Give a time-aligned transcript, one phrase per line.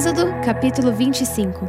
[0.00, 1.68] Êxodo, capítulo 25.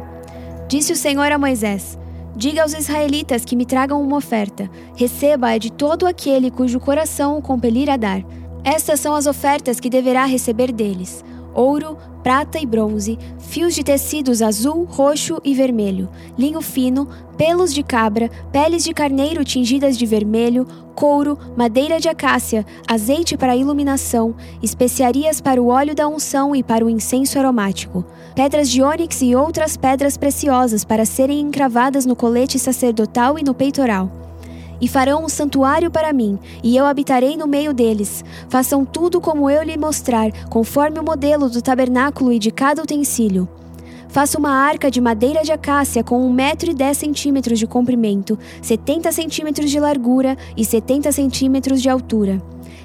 [0.66, 1.98] Disse o Senhor a Moisés:
[2.34, 4.70] Diga aos israelitas que me tragam uma oferta.
[4.96, 8.24] Receba-a de todo aquele cujo coração o compelir a dar.
[8.64, 11.22] Estas são as ofertas que deverá receber deles:
[11.52, 16.08] ouro, prata e bronze, fios de tecidos azul, roxo e vermelho,
[16.38, 22.64] linho fino, pelos de cabra, peles de carneiro tingidas de vermelho, couro, madeira de acácia,
[22.86, 28.04] azeite para iluminação, especiarias para o óleo da unção e para o incenso aromático,
[28.34, 33.54] pedras de ônix e outras pedras preciosas para serem encravadas no colete sacerdotal e no
[33.54, 34.21] peitoral
[34.82, 38.24] e farão um santuário para mim, e eu habitarei no meio deles.
[38.48, 43.48] Façam tudo como eu lhe mostrar, conforme o modelo do tabernáculo e de cada utensílio.
[44.08, 48.38] Faça uma arca de madeira de acácia com 1 metro e 10 centímetros de comprimento,
[48.60, 52.42] 70 centímetros de largura e 70 centímetros de altura.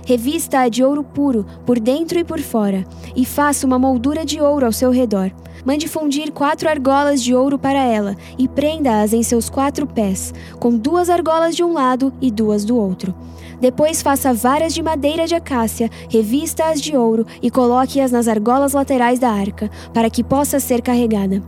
[0.07, 4.65] Revista-a de ouro puro, por dentro e por fora, e faça uma moldura de ouro
[4.65, 5.29] ao seu redor.
[5.65, 10.77] Mande fundir quatro argolas de ouro para ela, e prenda-as em seus quatro pés, com
[10.77, 13.13] duas argolas de um lado e duas do outro.
[13.59, 19.19] Depois faça varas de madeira de acácia, revista-as de ouro e coloque-as nas argolas laterais
[19.19, 21.43] da arca, para que possa ser carregada.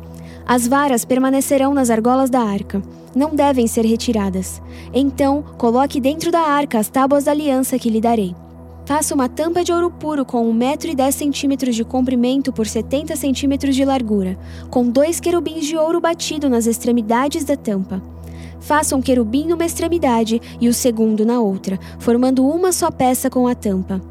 [0.46, 2.84] As varas permanecerão nas argolas da arca.
[3.16, 4.62] Não devem ser retiradas.
[4.94, 8.36] Então, coloque dentro da arca as tábuas da aliança que lhe darei.
[8.90, 14.36] Faça uma tampa de ouro puro com 1,10m de comprimento por 70 centímetros de largura,
[14.68, 18.02] com dois querubins de ouro batido nas extremidades da tampa.
[18.60, 23.48] Faça um querubim numa extremidade e o segundo na outra, formando uma só peça com
[23.48, 24.02] a tampa.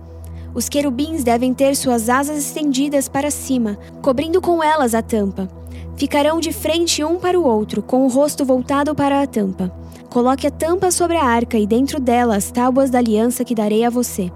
[0.54, 5.48] Os querubins devem ter suas asas estendidas para cima, cobrindo com elas a tampa.
[5.96, 9.72] Ficarão de frente um para o outro, com o rosto voltado para a tampa.
[10.08, 13.84] Coloque a tampa sobre a arca e dentro dela as tábuas da aliança que darei
[13.84, 14.30] a você.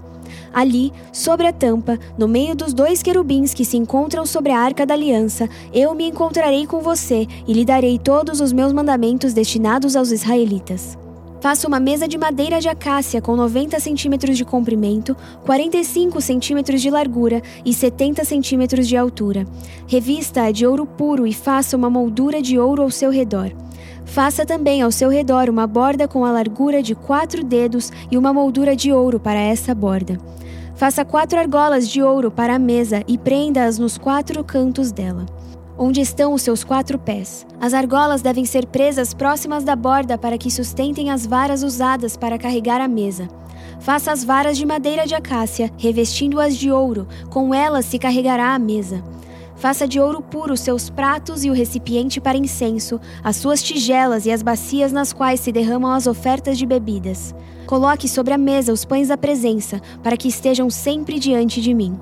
[0.53, 4.85] Ali, sobre a tampa, no meio dos dois querubins que se encontram sobre a arca
[4.85, 9.95] da aliança, eu me encontrarei com você e lhe darei todos os meus mandamentos destinados
[9.95, 10.95] aos israelitas.
[11.41, 16.89] Faça uma mesa de madeira de acácia com 90 centímetros de comprimento, 45 centímetros de
[16.89, 19.45] largura e 70 centímetros de altura.
[19.85, 23.51] Revista-a de ouro puro e faça uma moldura de ouro ao seu redor.
[24.05, 28.31] Faça também ao seu redor uma borda com a largura de quatro dedos e uma
[28.31, 30.17] moldura de ouro para essa borda.
[30.75, 35.25] Faça quatro argolas de ouro para a mesa e prenda-as nos quatro cantos dela,
[35.77, 37.45] onde estão os seus quatro pés.
[37.61, 42.39] As argolas devem ser presas próximas da borda para que sustentem as varas usadas para
[42.39, 43.29] carregar a mesa.
[43.79, 48.59] Faça as varas de madeira de acácia, revestindo-as de ouro, com elas se carregará a
[48.59, 49.03] mesa.
[49.63, 54.25] Faça de ouro puro os seus pratos e o recipiente para incenso, as suas tigelas
[54.25, 57.33] e as bacias nas quais se derramam as ofertas de bebidas.
[57.65, 61.97] Coloque sobre a mesa os pães da presença, para que estejam sempre diante de mim.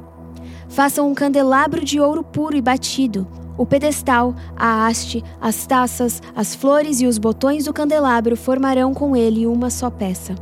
[0.69, 3.27] Faça um candelabro de ouro puro e batido.
[3.55, 9.15] O pedestal, a haste, as taças, as flores e os botões do candelabro formarão com
[9.15, 10.33] ele uma só peça.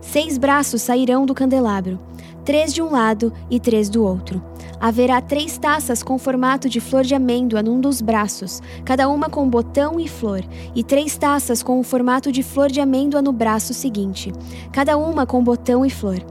[0.00, 2.00] Seis braços sairão do candelabro,
[2.48, 4.42] três de um lado e três do outro.
[4.80, 9.46] Haverá três taças com formato de flor de amêndoa num dos braços, cada uma com
[9.46, 10.42] botão e flor,
[10.74, 14.32] e três taças com o formato de flor de amêndoa no braço seguinte,
[14.72, 16.24] cada uma com botão e flor.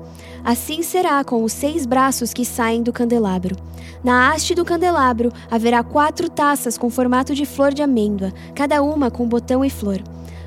[0.43, 3.55] Assim será com os seis braços que saem do candelabro.
[4.03, 9.11] Na haste do candelabro haverá quatro taças com formato de flor de amêndoa, cada uma
[9.11, 10.01] com botão e flor.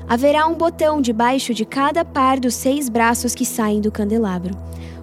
[0.05, 4.53] Haverá um botão debaixo de cada par dos seis braços que saem do candelabro.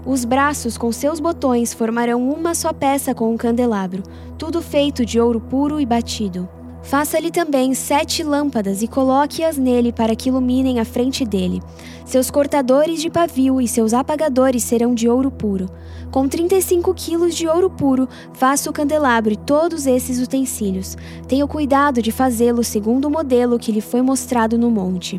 [0.07, 4.03] Os braços com seus botões formarão uma só peça com o um candelabro,
[4.39, 6.49] tudo feito de ouro puro e batido.
[6.83, 11.61] Faça-lhe também sete lâmpadas e coloque-as nele para que iluminem a frente dele.
[12.07, 15.69] Seus cortadores de pavio e seus apagadores serão de ouro puro.
[16.11, 20.97] Com 35 quilos de ouro puro, faça o candelabro e todos esses utensílios.
[21.27, 25.19] Tenha cuidado de fazê-lo segundo o modelo que lhe foi mostrado no monte.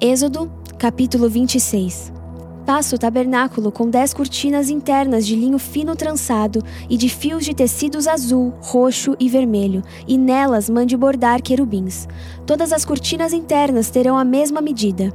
[0.00, 2.21] Êxodo, capítulo 26
[2.64, 7.54] Faça o tabernáculo com dez cortinas internas de linho fino trançado e de fios de
[7.54, 12.06] tecidos azul, roxo e vermelho, e nelas mande bordar querubins.
[12.46, 15.12] Todas as cortinas internas terão a mesma medida.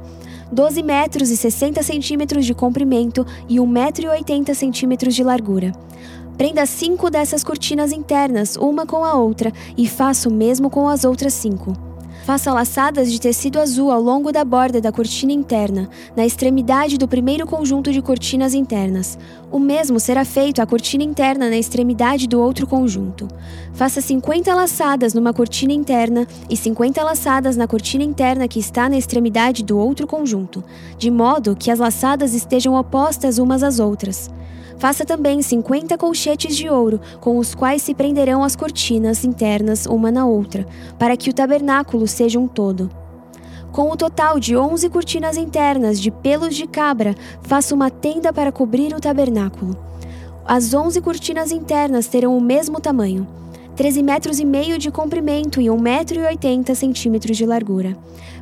[0.52, 5.72] 12 metros e 60 centímetros de comprimento e 1 metro e 80 centímetros de largura.
[6.36, 11.04] Prenda cinco dessas cortinas internas, uma com a outra, e faça o mesmo com as
[11.04, 11.87] outras cinco.
[12.28, 17.08] Faça laçadas de tecido azul ao longo da borda da cortina interna, na extremidade do
[17.08, 19.18] primeiro conjunto de cortinas internas.
[19.50, 23.26] O mesmo será feito à cortina interna na extremidade do outro conjunto.
[23.72, 28.98] Faça 50 laçadas numa cortina interna e 50 laçadas na cortina interna que está na
[28.98, 30.62] extremidade do outro conjunto,
[30.98, 34.30] de modo que as laçadas estejam opostas umas às outras.
[34.78, 40.12] Faça também 50 colchetes de ouro, com os quais se prenderão as cortinas internas uma
[40.12, 40.66] na outra,
[40.98, 42.88] para que o tabernáculo seja um todo.
[43.72, 48.52] Com o total de 11 cortinas internas de pelos de cabra, faça uma tenda para
[48.52, 49.76] cobrir o tabernáculo.
[50.46, 53.26] As 11 cortinas internas terão o mesmo tamanho.
[53.76, 57.96] 13 metros e meio de comprimento e 1,80 metro e centímetros de largura.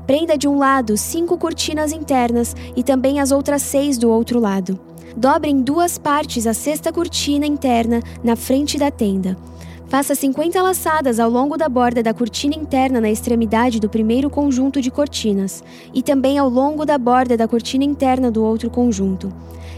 [0.07, 4.79] Prenda de um lado cinco cortinas internas e também as outras seis do outro lado.
[5.17, 9.35] Dobre em duas partes a sexta cortina interna na frente da tenda.
[9.89, 14.79] Faça 50 laçadas ao longo da borda da cortina interna na extremidade do primeiro conjunto
[14.79, 15.65] de cortinas
[15.95, 19.33] e também ao longo da borda da cortina interna do outro conjunto.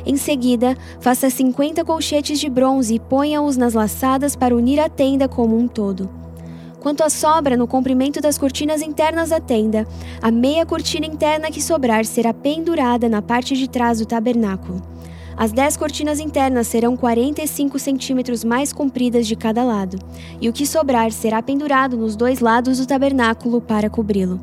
[0.05, 5.29] Em seguida, faça 50 colchetes de bronze e ponha-os nas laçadas para unir a tenda
[5.29, 6.11] como um todo.
[6.81, 9.87] Quanto à sobra no comprimento das cortinas internas da tenda,
[10.21, 14.98] a meia cortina interna que sobrar será pendurada na parte de trás do tabernáculo.
[15.39, 19.97] As 10 cortinas internas serão 45 centímetros mais compridas de cada lado,
[20.41, 24.41] e o que sobrar será pendurado nos dois lados do tabernáculo para cobri-lo.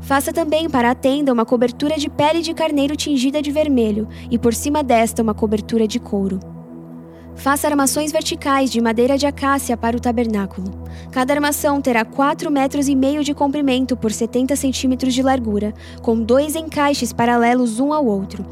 [0.00, 4.36] Faça também para a tenda uma cobertura de pele de carneiro tingida de vermelho e
[4.36, 6.40] por cima desta uma cobertura de couro.
[7.36, 10.70] Faça armações verticais de madeira de acácia para o tabernáculo.
[11.10, 16.20] Cada armação terá 4 metros e meio de comprimento por 70 centímetros de largura, com
[16.20, 18.44] dois encaixes paralelos um ao outro.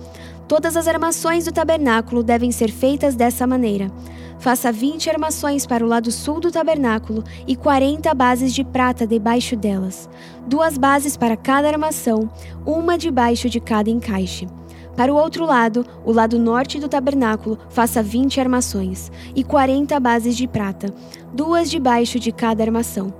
[0.49, 3.93] Todas as armações do tabernáculo devem ser feitas dessa maneira.
[4.39, 9.55] Faça 20 armações para o lado sul do tabernáculo e 40 bases de prata debaixo
[9.55, 10.09] delas.
[10.47, 12.31] Duas bases para cada armação,
[12.65, 14.49] uma debaixo de cada encaixe.
[14.97, 20.35] Para o outro lado, o lado norte do tabernáculo, faça 20 armações e 40 bases
[20.35, 20.93] de prata,
[21.31, 23.12] duas debaixo de cada armação.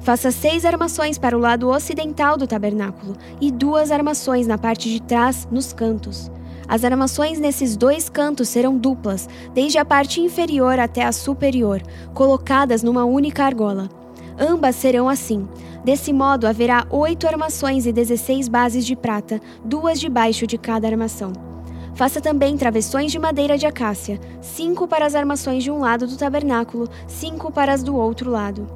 [0.00, 5.02] Faça seis armações para o lado ocidental do tabernáculo e duas armações na parte de
[5.02, 6.30] trás, nos cantos.
[6.68, 11.80] As armações nesses dois cantos serão duplas, desde a parte inferior até a superior,
[12.12, 13.88] colocadas numa única argola.
[14.38, 15.48] Ambas serão assim.
[15.84, 21.32] Desse modo, haverá oito armações e dezesseis bases de prata, duas debaixo de cada armação.
[21.94, 26.16] Faça também travessões de madeira de acácia, cinco para as armações de um lado do
[26.16, 28.66] tabernáculo, cinco para as do outro lado,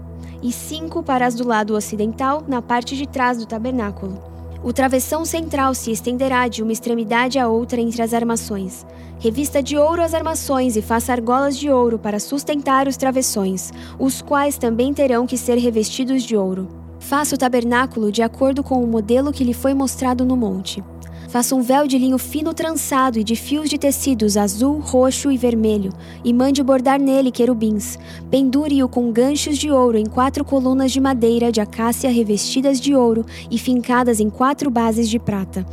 [0.43, 4.30] e cinco para as do lado ocidental, na parte de trás do tabernáculo.
[4.63, 8.85] O travessão central se estenderá de uma extremidade à outra entre as armações.
[9.19, 14.21] Revista de ouro as armações e faça argolas de ouro para sustentar os travessões, os
[14.21, 16.69] quais também terão que ser revestidos de ouro.
[16.99, 20.85] Faça o tabernáculo de acordo com o modelo que lhe foi mostrado no monte.
[21.31, 25.37] Faça um véu de linho fino trançado e de fios de tecidos azul, roxo e
[25.37, 25.93] vermelho,
[26.25, 27.97] e mande bordar nele querubins.
[28.29, 33.25] Pendure-o com ganchos de ouro em quatro colunas de madeira de acácia revestidas de ouro
[33.49, 35.65] e fincadas em quatro bases de prata.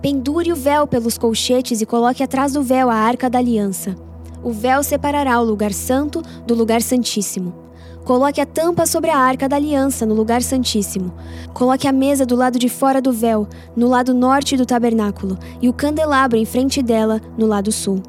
[0.00, 3.94] Pendure o véu pelos colchetes e coloque atrás do véu a arca da aliança.
[4.42, 7.61] O véu separará o lugar santo do lugar santíssimo.
[8.04, 11.12] Coloque a tampa sobre a arca da aliança no lugar santíssimo.
[11.54, 13.46] Coloque a mesa do lado de fora do véu,
[13.76, 18.02] no lado norte do tabernáculo, e o candelabro em frente dela, no lado sul.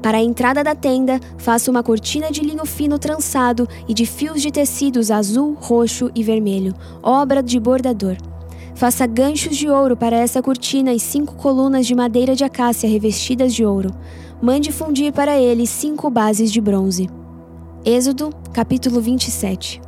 [0.00, 4.40] Para a entrada da tenda, faça uma cortina de linho fino trançado e de fios
[4.40, 6.72] de tecidos azul, roxo e vermelho,
[7.02, 8.16] obra de bordador.
[8.74, 13.52] Faça ganchos de ouro para essa cortina e cinco colunas de madeira de acácia revestidas
[13.52, 13.90] de ouro.
[14.40, 17.19] Mande fundir para ele cinco bases de bronze.
[17.82, 19.80] Êxodo, capítulo 27.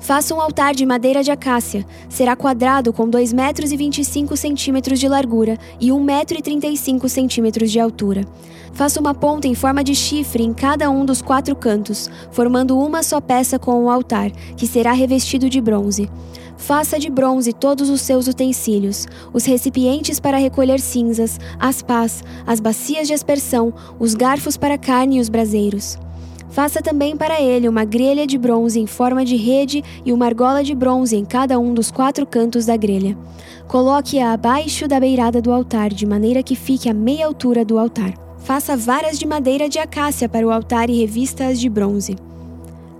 [0.00, 1.86] Faça um altar de madeira de acácia.
[2.08, 7.08] Será quadrado com 2 metros e 25 centímetros de largura e 1 metro e 35
[7.08, 8.26] centímetros de altura.
[8.72, 13.00] Faça uma ponta em forma de chifre em cada um dos quatro cantos, formando uma
[13.00, 16.10] só peça com o altar, que será revestido de bronze.
[16.56, 22.58] Faça de bronze todos os seus utensílios, os recipientes para recolher cinzas, as pás, as
[22.58, 25.96] bacias de aspersão, os garfos para carne e os braseiros.
[26.50, 30.64] Faça também para ele uma grelha de bronze em forma de rede e uma argola
[30.64, 33.16] de bronze em cada um dos quatro cantos da grelha.
[33.68, 38.14] Coloque-a abaixo da beirada do altar, de maneira que fique à meia altura do altar.
[38.38, 42.16] Faça varas de madeira de acácia para o altar e revista-as de bronze.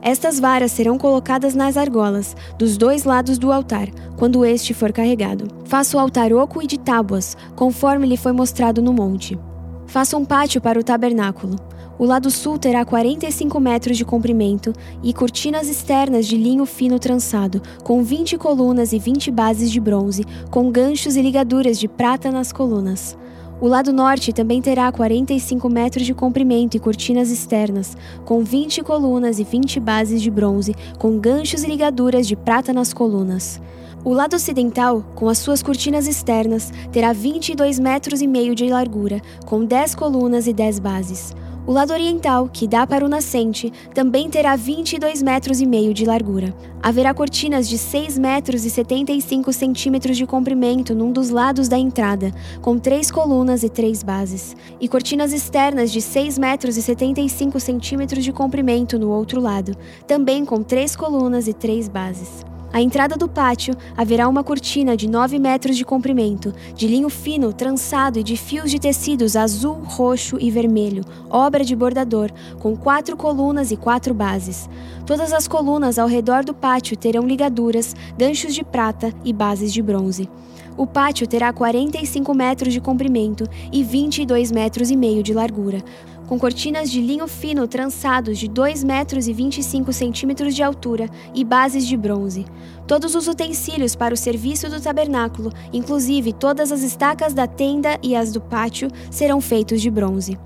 [0.02, 5.48] Estas varas serão colocadas nas argolas, dos dois lados do altar, quando este for carregado.
[5.64, 9.38] Faça o altar oco e de tábuas, conforme lhe foi mostrado no monte.
[9.86, 11.56] Faça um pátio para o tabernáculo.
[12.00, 17.60] O lado sul terá 45 metros de comprimento e cortinas externas de linho fino trançado,
[17.84, 22.52] com 20 colunas e 20 bases de bronze, com ganchos e ligaduras de prata nas
[22.52, 23.18] colunas.
[23.60, 29.38] O lado norte também terá 45 metros de comprimento e cortinas externas, com 20 colunas
[29.38, 33.60] e 20 bases de bronze, com ganchos e ligaduras de prata nas colunas.
[34.02, 39.20] O lado ocidental, com as suas cortinas externas, terá 22 metros e meio de largura,
[39.44, 41.34] com 10 colunas e 10 bases.
[41.66, 46.04] O lado oriental, que dá para o nascente, também terá 22 metros e meio de
[46.04, 46.54] largura.
[46.82, 52.32] Haverá cortinas de 6 metros e 75 centímetros de comprimento num dos lados da entrada,
[52.62, 58.24] com três colunas e três bases, e cortinas externas de 6 metros e 75 centímetros
[58.24, 59.76] de comprimento no outro lado,
[60.06, 62.49] também com três colunas e três bases.
[62.72, 67.52] À entrada do pátio haverá uma cortina de 9 metros de comprimento, de linho fino,
[67.52, 73.16] trançado e de fios de tecidos azul, roxo e vermelho, obra de bordador, com quatro
[73.16, 74.68] colunas e quatro bases.
[75.04, 79.82] Todas as colunas ao redor do pátio terão ligaduras, ganchos de prata e bases de
[79.82, 80.28] bronze.
[80.76, 85.82] O pátio terá 45 metros de comprimento e 22 metros e meio de largura,
[86.26, 91.44] com cortinas de linho fino trançados de 2 metros e 25 centímetros de altura e
[91.44, 92.46] bases de bronze.
[92.86, 98.14] Todos os utensílios para o serviço do tabernáculo, inclusive todas as estacas da tenda e
[98.14, 100.38] as do pátio, serão feitos de bronze.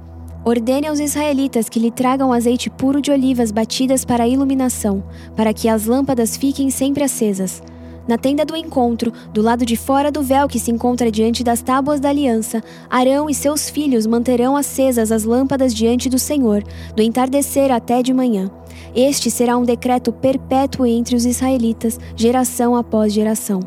[0.43, 5.03] Ordene aos israelitas que lhe tragam azeite puro de olivas batidas para a iluminação,
[5.35, 7.63] para que as lâmpadas fiquem sempre acesas.
[8.07, 11.63] Na tenda do encontro, do lado de fora do véu que se encontra diante das
[11.63, 16.63] tábuas da aliança, Arão e seus filhos manterão acesas as lâmpadas diante do Senhor,
[16.95, 18.51] do entardecer até de manhã.
[18.95, 23.61] Este será um decreto perpétuo entre os israelitas, geração após geração.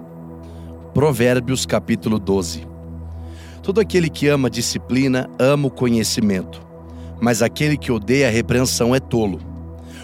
[0.94, 2.68] Provérbios capítulo 12
[3.64, 6.62] Todo aquele que ama a disciplina ama o conhecimento,
[7.20, 9.40] mas aquele que odeia a repreensão é tolo.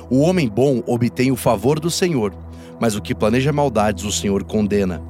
[0.10, 2.43] O homem bom obtém o favor do Senhor
[2.84, 5.02] mas o que planeja maldades o Senhor condena.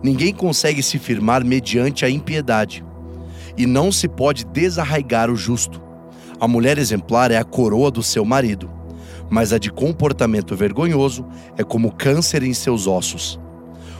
[0.00, 2.84] Ninguém consegue se firmar mediante a impiedade,
[3.58, 5.82] e não se pode desarraigar o justo.
[6.38, 8.70] A mulher exemplar é a coroa do seu marido,
[9.28, 11.26] mas a de comportamento vergonhoso
[11.58, 13.40] é como câncer em seus ossos.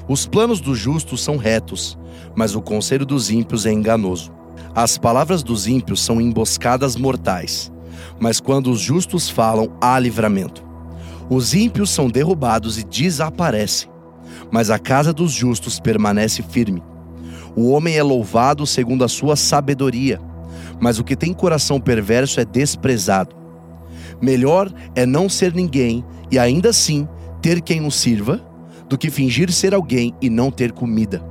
[0.07, 1.99] Os planos dos justos são retos,
[2.33, 4.33] mas o conselho dos ímpios é enganoso.
[4.73, 7.73] As palavras dos ímpios são emboscadas mortais,
[8.21, 10.66] mas quando os justos falam, há livramento.
[11.29, 13.91] Os ímpios são derrubados e desaparecem,
[14.51, 16.83] mas a casa dos justos permanece firme.
[17.57, 20.21] O homem é louvado segundo a sua sabedoria,
[20.81, 23.35] mas o que tem coração perverso é desprezado.
[24.21, 27.09] Melhor é não ser ninguém e ainda assim
[27.43, 28.41] ter quem o sirva,
[28.89, 31.23] do que fingir ser alguém e não ter comida.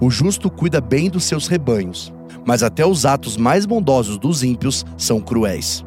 [0.00, 2.12] O justo cuida bem dos seus rebanhos,
[2.44, 5.84] mas até os atos mais bondosos dos ímpios são cruéis.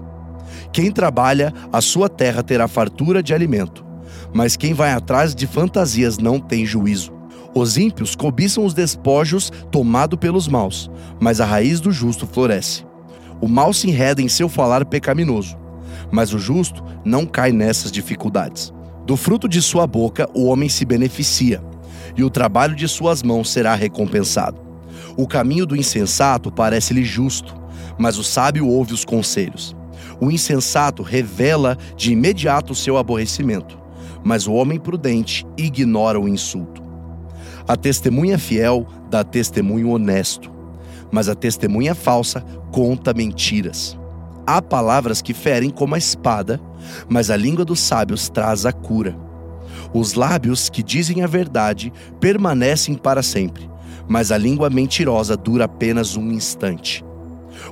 [0.71, 3.85] Quem trabalha, a sua terra terá fartura de alimento.
[4.33, 7.11] Mas quem vai atrás de fantasias não tem juízo.
[7.55, 12.85] Os ímpios cobiçam os despojos tomado pelos maus, mas a raiz do justo floresce.
[13.41, 15.57] O mal se enreda em seu falar pecaminoso,
[16.11, 18.71] mas o justo não cai nessas dificuldades.
[19.05, 21.63] Do fruto de sua boca o homem se beneficia,
[22.15, 24.59] e o trabalho de suas mãos será recompensado.
[25.17, 27.55] O caminho do insensato parece-lhe justo,
[27.97, 29.75] mas o sábio ouve os conselhos.
[30.21, 33.77] O insensato revela de imediato seu aborrecimento,
[34.23, 36.81] mas o homem prudente ignora o insulto.
[37.67, 40.51] A testemunha fiel dá testemunho honesto,
[41.11, 43.97] mas a testemunha falsa conta mentiras.
[44.45, 46.59] Há palavras que ferem como a espada,
[47.07, 49.15] mas a língua dos sábios traz a cura.
[49.93, 53.69] Os lábios que dizem a verdade permanecem para sempre,
[54.07, 57.05] mas a língua mentirosa dura apenas um instante.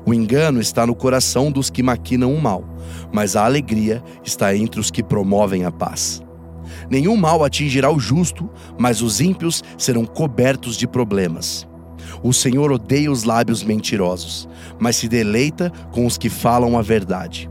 [0.05, 2.63] O engano está no coração dos que maquinam o mal,
[3.11, 6.21] mas a alegria está entre os que promovem a paz.
[6.89, 11.67] Nenhum mal atingirá o justo, mas os ímpios serão cobertos de problemas.
[12.23, 14.47] O Senhor odeia os lábios mentirosos,
[14.79, 17.49] mas se deleita com os que falam a verdade.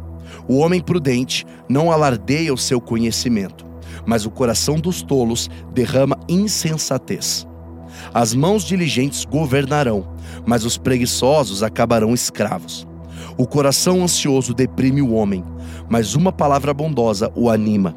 [0.49, 3.65] O homem prudente não alardeia o seu conhecimento,
[4.05, 7.47] mas o coração dos tolos derrama insensatez.
[8.13, 10.07] As mãos diligentes governarão,
[10.45, 12.87] mas os preguiçosos acabarão escravos.
[13.37, 15.45] O coração ansioso deprime o homem,
[15.89, 17.97] mas uma palavra bondosa o anima.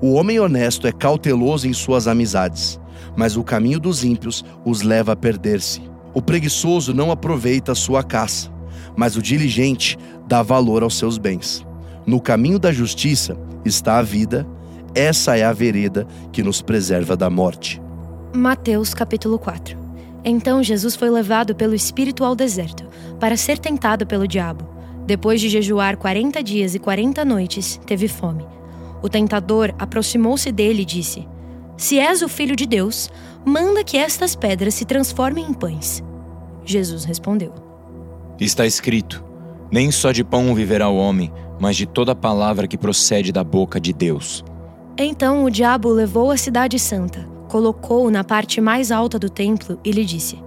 [0.00, 2.80] O homem honesto é cauteloso em suas amizades,
[3.16, 5.82] mas o caminho dos ímpios os leva a perder-se.
[6.14, 8.50] O preguiçoso não aproveita a sua caça,
[8.96, 11.64] mas o diligente dá valor aos seus bens.
[12.06, 14.46] No caminho da justiça está a vida,
[14.94, 17.80] essa é a vereda que nos preserva da morte.
[18.34, 19.76] Mateus capítulo 4
[20.24, 22.88] Então Jesus foi levado pelo Espírito ao deserto,
[23.20, 24.66] para ser tentado pelo diabo.
[25.06, 28.46] Depois de jejuar quarenta dias e quarenta noites, teve fome.
[29.02, 31.28] O tentador aproximou-se dele e disse:
[31.76, 33.10] Se és o filho de Deus,
[33.44, 36.02] manda que estas pedras se transformem em pães.
[36.64, 37.52] Jesus respondeu:
[38.40, 39.22] Está escrito:
[39.70, 43.78] Nem só de pão viverá o homem, mas de toda palavra que procede da boca
[43.78, 44.42] de Deus.
[44.96, 49.90] Então o diabo levou a cidade santa colocou-o na parte mais alta do templo e
[49.90, 50.42] lhe disse: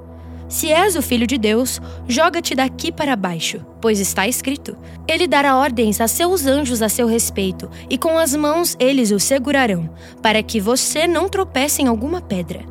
[0.49, 4.75] Se és o filho de Deus, joga-te daqui para baixo, pois está escrito:
[5.07, 9.19] Ele dará ordens a seus anjos a seu respeito, e com as mãos eles o
[9.19, 9.87] segurarão,
[10.19, 12.65] para que você não tropece em alguma pedra.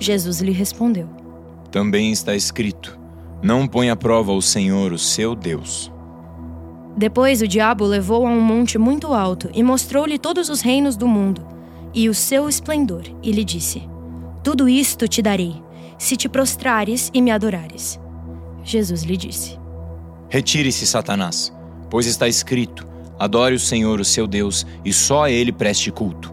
[0.00, 1.08] Jesus lhe respondeu:
[1.70, 2.98] Também está escrito:
[3.40, 5.92] Não põe à prova o Senhor, o seu Deus.
[6.96, 10.96] Depois o diabo o levou a um monte muito alto e mostrou-lhe todos os reinos
[10.96, 11.57] do mundo
[11.94, 13.88] e o seu esplendor, e lhe disse:
[14.42, 15.62] Tudo isto te darei,
[15.98, 17.98] se te prostrares e me adorares.
[18.64, 19.58] Jesus lhe disse:
[20.28, 21.52] Retire-se, Satanás,
[21.90, 22.86] pois está escrito:
[23.18, 26.32] Adore o Senhor, o seu Deus, e só a ele preste culto.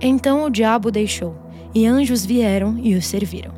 [0.00, 1.36] Então o diabo deixou,
[1.74, 3.52] e anjos vieram e o serviram.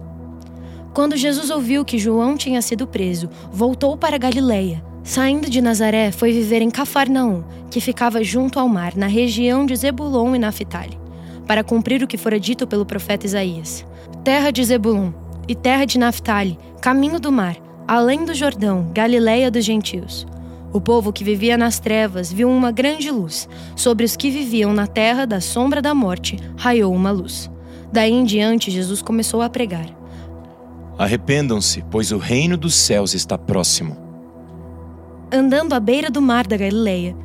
[0.92, 6.32] Quando Jesus ouviu que João tinha sido preso, voltou para Galiléia Saindo de Nazaré, foi
[6.32, 10.98] viver em Cafarnaum, que ficava junto ao mar, na região de Zebulon e Naphtali,
[11.46, 13.84] para cumprir o que fora dito pelo profeta Isaías.
[14.24, 15.12] Terra de Zebulon
[15.46, 17.54] e terra de Naphtali, caminho do mar,
[17.86, 20.26] além do Jordão, Galiléia dos gentios.
[20.72, 23.46] O povo que vivia nas trevas viu uma grande luz.
[23.76, 27.50] Sobre os que viviam na terra da sombra da morte, raiou uma luz.
[27.92, 29.86] Daí em diante, Jesus começou a pregar:
[30.96, 34.03] Arrependam-se, pois o reino dos céus está próximo
[35.34, 37.16] andando à beira do mar da Galileia,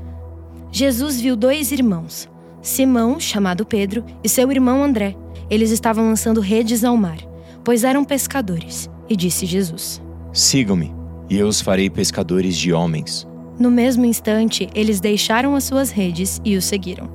[0.72, 2.28] Jesus viu dois irmãos,
[2.62, 5.16] Simão, chamado Pedro, e seu irmão André.
[5.50, 7.20] Eles estavam lançando redes ao mar,
[7.64, 8.90] pois eram pescadores.
[9.08, 10.02] E disse Jesus:
[10.34, 10.94] Sigam-me,
[11.30, 13.28] e eu os farei pescadores de homens.
[13.60, 17.10] No mesmo instante, eles deixaram as suas redes e o seguiram.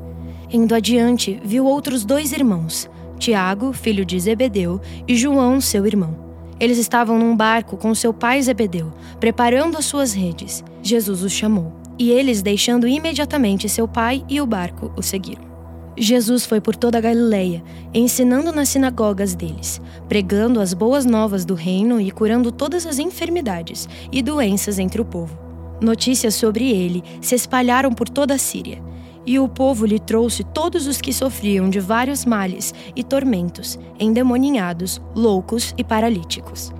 [0.50, 6.23] Indo adiante, viu outros dois irmãos, Tiago, filho de Zebedeu, e João, seu irmão.
[6.60, 10.64] Eles estavam num barco com seu pai Zebedeu, preparando as suas redes.
[10.82, 15.54] Jesus os chamou, e eles, deixando imediatamente seu pai e o barco, o seguiram.
[15.96, 21.54] Jesus foi por toda a Galileia, ensinando nas sinagogas deles, pregando as boas novas do
[21.54, 25.38] reino e curando todas as enfermidades e doenças entre o povo.
[25.80, 28.82] Notícias sobre ele se espalharam por toda a Síria,
[29.26, 35.00] e o povo lhe trouxe todos os que sofriam de vários males e tormentos, endemoninhados,
[35.14, 36.72] loucos e paralíticos.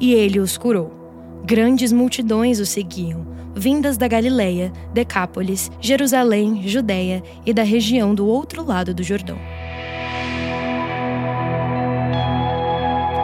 [0.00, 0.92] E ele os curou.
[1.44, 8.64] Grandes multidões o seguiam vindas da Galileia, Decápolis, Jerusalém, Judéia e da região do outro
[8.64, 9.38] lado do Jordão.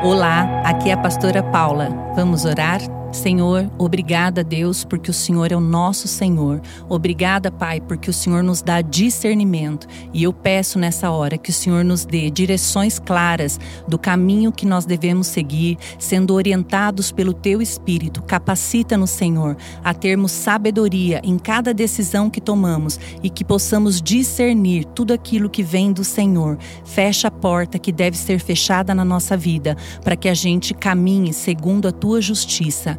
[0.03, 1.89] Olá, aqui é a pastora Paula.
[2.15, 2.81] Vamos orar?
[3.15, 6.61] Senhor, obrigada, Deus, porque o Senhor é o nosso Senhor.
[6.89, 9.87] Obrigada, Pai, porque o Senhor nos dá discernimento.
[10.13, 14.67] E eu peço nessa hora que o Senhor nos dê direções claras do caminho que
[14.67, 18.21] nós devemos seguir, sendo orientados pelo Teu Espírito.
[18.21, 25.13] Capacita-nos, Senhor, a termos sabedoria em cada decisão que tomamos e que possamos discernir tudo
[25.13, 26.59] aquilo que vem do Senhor.
[26.85, 31.33] Fecha a porta que deve ser fechada na nossa vida, para que a gente caminhe
[31.33, 32.99] segundo a Tua justiça.